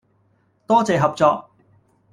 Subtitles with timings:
[0.65, 1.47] 多謝合作